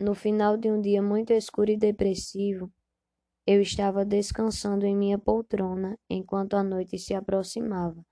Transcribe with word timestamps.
No 0.00 0.14
final 0.14 0.56
de 0.56 0.70
um 0.72 0.80
dia 0.80 1.02
muito 1.02 1.30
escuro 1.34 1.70
e 1.70 1.76
depressivo, 1.76 2.72
eu 3.46 3.60
estava 3.60 4.02
descansando 4.02 4.86
em 4.86 4.96
minha 4.96 5.18
poltrona 5.18 5.98
enquanto 6.08 6.54
a 6.54 6.62
noite 6.62 6.98
se 6.98 7.12
aproximava. 7.12 8.02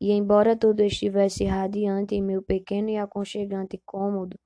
E 0.00 0.10
embora 0.10 0.56
tudo 0.56 0.82
estivesse 0.82 1.44
radiante 1.44 2.16
em 2.16 2.22
meu 2.22 2.42
pequeno 2.42 2.88
e 2.88 2.96
aconchegante 2.96 3.80
cômodo, 3.86 4.36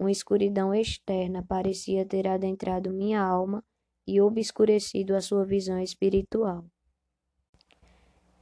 uma 0.00 0.10
escuridão 0.10 0.74
externa 0.74 1.44
parecia 1.46 2.04
ter 2.04 2.26
adentrado 2.26 2.90
minha 2.90 3.22
alma 3.22 3.62
e 4.04 4.20
obscurecido 4.20 5.14
a 5.14 5.20
sua 5.20 5.44
visão 5.44 5.78
espiritual. 5.78 6.64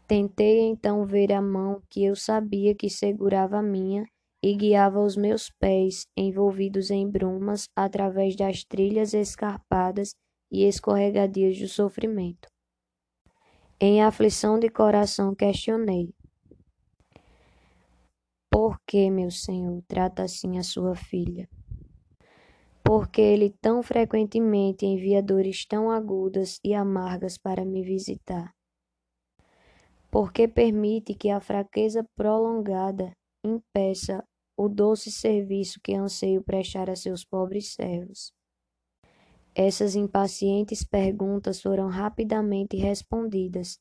Tentei 0.07 0.61
então 0.61 1.05
ver 1.05 1.33
a 1.33 1.43
mão 1.43 1.83
que 1.91 2.03
eu 2.03 2.17
sabia 2.17 2.75
que 2.75 2.89
segurava 2.89 3.59
a 3.59 3.63
minha 3.63 4.07
e 4.43 4.55
guiava 4.55 5.01
os 5.01 5.17
meus 5.17 5.51
pés, 5.51 6.07
envolvidos 6.17 6.91
em 6.91 7.09
brumas, 7.09 7.69
através 7.77 8.35
das 8.37 8.65
trilhas 8.65 9.13
escarpadas 9.13 10.15
e 10.51 10.65
escorregadias 10.65 11.59
do 11.59 11.69
sofrimento. 11.69 12.49
Em 13.79 14.03
aflição 14.03 14.59
de 14.59 14.69
coração 14.69 15.35
questionei: 15.35 16.15
Por 18.51 18.79
que, 18.87 19.11
meu 19.11 19.31
Senhor, 19.31 19.83
trata 19.87 20.23
assim 20.23 20.59
a 20.59 20.63
sua 20.63 20.95
filha? 20.95 21.49
Por 22.83 23.09
que 23.09 23.21
ele 23.21 23.55
tão 23.61 23.83
frequentemente 23.83 24.85
envia 24.85 25.23
dores 25.23 25.65
tão 25.65 25.91
agudas 25.91 26.59
e 26.65 26.75
amargas 26.75 27.39
para 27.39 27.65
me 27.65 27.83
visitar? 27.83 28.53
Por 30.11 30.33
que 30.33 30.49
permite 30.49 31.15
que 31.15 31.31
a 31.31 31.41
fraqueza 31.41 32.05
prolongada 32.17 33.13
impeça 33.45 34.25
o 34.63 34.69
doce 34.69 35.11
serviço 35.11 35.81
que 35.83 35.95
anseio 35.95 36.43
prestar 36.43 36.91
a 36.91 36.95
seus 36.95 37.25
pobres 37.25 37.73
servos. 37.73 38.31
Essas 39.55 39.97
impacientes 39.97 40.85
perguntas 40.85 41.63
foram 41.63 41.89
rapidamente 41.89 42.77
respondidas, 42.77 43.81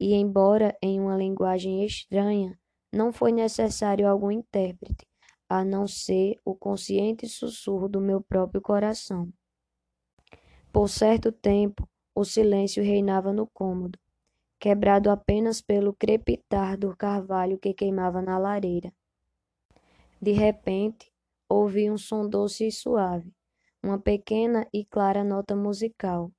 e, 0.00 0.14
embora 0.14 0.76
em 0.82 1.00
uma 1.00 1.16
linguagem 1.16 1.84
estranha, 1.84 2.58
não 2.92 3.12
foi 3.12 3.30
necessário 3.30 4.08
algum 4.08 4.32
intérprete, 4.32 5.06
a 5.48 5.64
não 5.64 5.86
ser 5.86 6.40
o 6.44 6.56
consciente 6.56 7.28
sussurro 7.28 7.88
do 7.88 8.00
meu 8.00 8.20
próprio 8.20 8.60
coração. 8.60 9.32
Por 10.72 10.88
certo 10.88 11.30
tempo, 11.30 11.88
o 12.12 12.24
silêncio 12.24 12.82
reinava 12.82 13.32
no 13.32 13.46
cômodo, 13.46 13.96
quebrado 14.58 15.08
apenas 15.08 15.62
pelo 15.62 15.94
crepitar 15.94 16.76
do 16.76 16.96
carvalho 16.96 17.60
que 17.60 17.72
queimava 17.72 18.20
na 18.20 18.36
lareira. 18.38 18.92
De 20.20 20.32
repente, 20.32 21.12
ouvi 21.46 21.90
um 21.90 21.98
som 21.98 22.26
doce 22.26 22.66
e 22.66 22.72
suave, 22.72 23.30
uma 23.82 23.98
pequena 23.98 24.66
e 24.72 24.82
clara 24.82 25.22
nota 25.22 25.54
musical, 25.54 26.32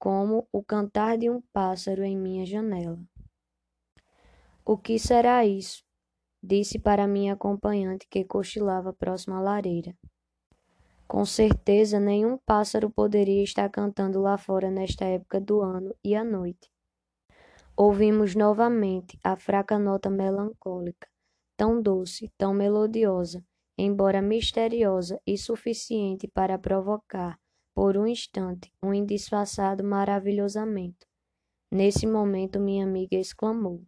como 0.00 0.48
o 0.52 0.64
cantar 0.64 1.16
de 1.16 1.30
um 1.30 1.40
pássaro 1.52 2.02
em 2.02 2.18
minha 2.18 2.44
janela. 2.44 2.98
O 4.64 4.76
que 4.76 4.98
será 4.98 5.46
isso? 5.46 5.84
Disse 6.42 6.76
para 6.78 7.06
minha 7.06 7.34
acompanhante 7.34 8.06
que 8.10 8.24
cochilava 8.24 8.92
próximo 8.92 9.36
à 9.36 9.40
lareira. 9.40 9.96
Com 11.06 11.24
certeza, 11.24 12.00
nenhum 12.00 12.36
pássaro 12.44 12.90
poderia 12.90 13.44
estar 13.44 13.68
cantando 13.70 14.20
lá 14.20 14.36
fora 14.36 14.72
nesta 14.72 15.04
época 15.04 15.40
do 15.40 15.60
ano 15.60 15.94
e 16.02 16.16
à 16.16 16.24
noite. 16.24 16.68
Ouvimos 17.76 18.34
novamente 18.34 19.16
a 19.22 19.36
fraca 19.36 19.78
nota 19.78 20.10
melancólica 20.10 21.13
tão 21.56 21.80
doce, 21.80 22.30
tão 22.36 22.52
melodiosa, 22.52 23.44
embora 23.76 24.22
misteriosa 24.22 25.20
e 25.26 25.36
suficiente 25.36 26.28
para 26.28 26.58
provocar, 26.58 27.38
por 27.74 27.96
um 27.96 28.06
instante, 28.06 28.72
um 28.82 28.94
indisfarçado 28.94 29.82
maravilhosamento. 29.82 31.06
Nesse 31.70 32.06
momento, 32.06 32.60
minha 32.60 32.84
amiga 32.84 33.16
exclamou: 33.16 33.82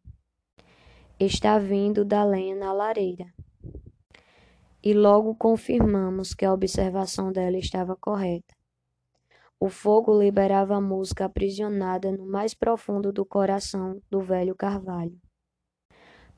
Está 1.21 1.59
vindo 1.59 2.05
da 2.05 2.25
lenha 2.25 2.57
na 2.57 2.73
lareira. 2.73 3.33
E 4.83 4.93
logo 4.93 5.35
confirmamos 5.35 6.35
que 6.35 6.45
a 6.45 6.53
observação 6.53 7.33
dela 7.33 7.57
estava 7.57 7.97
correta. 7.97 8.55
O 9.59 9.69
fogo 9.69 10.21
liberava 10.21 10.77
a 10.77 10.81
música 10.81 11.25
aprisionada 11.25 12.13
no 12.13 12.27
mais 12.27 12.53
profundo 12.53 13.11
do 13.13 13.25
coração 13.25 14.01
do 14.11 14.21
velho 14.21 14.55
carvalho. 14.55 15.19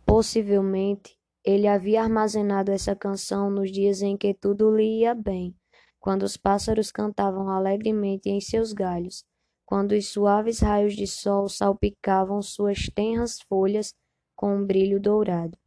Possivelmente, 0.06 1.17
ele 1.44 1.66
havia 1.66 2.02
armazenado 2.02 2.70
essa 2.70 2.94
canção 2.94 3.50
nos 3.50 3.70
dias 3.70 4.02
em 4.02 4.16
que 4.16 4.34
tudo 4.34 4.74
lhe 4.74 5.00
ia 5.00 5.14
bem, 5.14 5.54
quando 6.00 6.22
os 6.22 6.36
pássaros 6.36 6.90
cantavam 6.90 7.48
alegremente 7.50 8.28
em 8.28 8.40
seus 8.40 8.72
galhos, 8.72 9.24
quando 9.64 9.92
os 9.92 10.08
suaves 10.08 10.60
raios 10.60 10.94
de 10.94 11.06
sol 11.06 11.48
salpicavam 11.48 12.40
suas 12.42 12.86
tenras 12.94 13.38
folhas 13.48 13.94
com 14.34 14.56
um 14.56 14.64
brilho 14.64 15.00
dourado. 15.00 15.58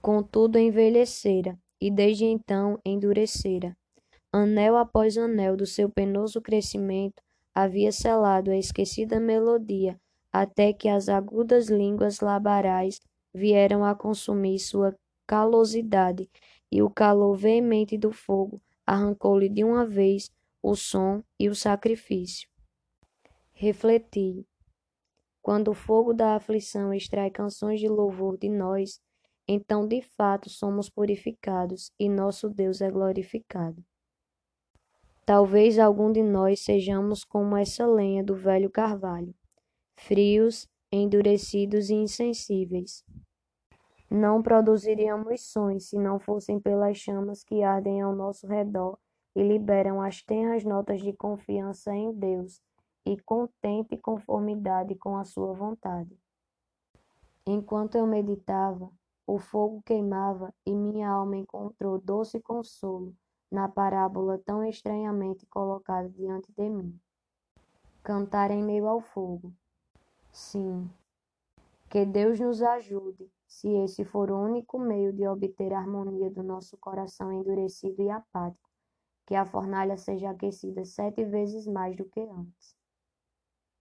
Contudo, 0.00 0.58
envelhecera, 0.58 1.58
e 1.80 1.90
desde 1.90 2.24
então 2.24 2.78
endurecera. 2.84 3.76
Anel 4.32 4.76
após 4.76 5.16
anel 5.16 5.56
do 5.56 5.66
seu 5.66 5.88
penoso 5.90 6.40
crescimento 6.40 7.22
havia 7.54 7.90
selado 7.90 8.50
a 8.50 8.56
esquecida 8.56 9.18
melodia, 9.18 9.98
até 10.32 10.72
que 10.72 10.88
as 10.88 11.08
agudas 11.08 11.68
línguas 11.68 12.20
labarais 12.20 13.00
vieram 13.38 13.84
a 13.84 13.94
consumir 13.94 14.58
sua 14.58 14.94
calosidade, 15.26 16.28
e 16.70 16.82
o 16.82 16.90
calor 16.90 17.36
veemente 17.36 17.96
do 17.96 18.10
fogo 18.10 18.60
arrancou-lhe 18.86 19.48
de 19.48 19.62
uma 19.62 19.86
vez 19.86 20.30
o 20.62 20.74
som 20.74 21.22
e 21.38 21.48
o 21.48 21.54
sacrifício. 21.54 22.48
Refleti. 23.52 24.46
Quando 25.40 25.68
o 25.68 25.74
fogo 25.74 26.12
da 26.12 26.34
aflição 26.34 26.92
extrai 26.92 27.30
canções 27.30 27.80
de 27.80 27.88
louvor 27.88 28.36
de 28.36 28.48
nós, 28.48 29.00
então 29.46 29.86
de 29.86 30.02
fato 30.02 30.50
somos 30.50 30.90
purificados 30.90 31.90
e 31.98 32.08
nosso 32.08 32.50
Deus 32.50 32.80
é 32.80 32.90
glorificado. 32.90 33.82
Talvez 35.24 35.78
algum 35.78 36.10
de 36.10 36.22
nós 36.22 36.60
sejamos 36.60 37.24
como 37.24 37.56
essa 37.56 37.86
lenha 37.86 38.24
do 38.24 38.34
velho 38.34 38.70
carvalho, 38.70 39.34
frios, 39.96 40.66
endurecidos 40.90 41.90
e 41.90 41.94
insensíveis. 41.94 43.04
Não 44.10 44.42
produziríamos 44.42 45.42
sons 45.42 45.90
se 45.90 45.98
não 45.98 46.18
fossem 46.18 46.58
pelas 46.58 46.96
chamas 46.96 47.44
que 47.44 47.62
ardem 47.62 48.00
ao 48.00 48.14
nosso 48.14 48.46
redor 48.46 48.98
e 49.36 49.42
liberam 49.42 50.00
as 50.00 50.22
tenras 50.22 50.64
notas 50.64 51.02
de 51.02 51.12
confiança 51.12 51.94
em 51.94 52.12
Deus 52.12 52.62
e 53.04 53.18
contente 53.20 53.96
conformidade 53.98 54.94
com 54.94 55.16
a 55.16 55.24
sua 55.24 55.52
vontade. 55.52 56.18
Enquanto 57.46 57.96
eu 57.96 58.06
meditava, 58.06 58.90
o 59.26 59.38
fogo 59.38 59.82
queimava 59.84 60.54
e 60.64 60.74
minha 60.74 61.10
alma 61.10 61.36
encontrou 61.36 61.98
doce 61.98 62.40
consolo 62.40 63.14
na 63.50 63.68
parábola 63.68 64.38
tão 64.38 64.64
estranhamente 64.64 65.46
colocada 65.46 66.08
diante 66.08 66.50
de 66.52 66.68
mim. 66.68 66.98
Cantar 68.02 68.50
em 68.50 68.62
meio 68.62 68.88
ao 68.88 69.00
fogo. 69.00 69.52
Sim, 70.32 70.90
que 71.90 72.04
Deus 72.04 72.38
nos 72.40 72.62
ajude, 72.62 73.30
se 73.48 73.68
esse 73.82 74.04
for 74.04 74.30
o 74.30 74.38
único 74.38 74.78
meio 74.78 75.12
de 75.12 75.26
obter 75.26 75.72
a 75.72 75.80
harmonia 75.80 76.30
do 76.30 76.42
nosso 76.42 76.76
coração 76.78 77.32
endurecido 77.32 78.02
e 78.02 78.10
apático, 78.10 78.68
que 79.26 79.34
a 79.34 79.44
fornalha 79.44 79.96
seja 79.96 80.30
aquecida 80.30 80.84
sete 80.84 81.24
vezes 81.24 81.66
mais 81.66 81.96
do 81.96 82.04
que 82.04 82.20
antes. 82.20 82.77